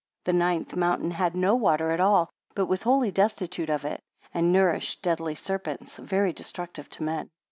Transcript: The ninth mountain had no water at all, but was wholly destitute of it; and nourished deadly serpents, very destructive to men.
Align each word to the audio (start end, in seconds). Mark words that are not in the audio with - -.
The 0.23 0.33
ninth 0.33 0.75
mountain 0.75 1.11
had 1.11 1.35
no 1.35 1.53
water 1.53 1.91
at 1.91 1.99
all, 1.99 2.31
but 2.55 2.65
was 2.65 2.81
wholly 2.81 3.11
destitute 3.11 3.69
of 3.69 3.85
it; 3.85 4.01
and 4.33 4.51
nourished 4.51 5.03
deadly 5.03 5.35
serpents, 5.35 5.97
very 5.97 6.33
destructive 6.33 6.89
to 6.89 7.03
men. 7.03 7.29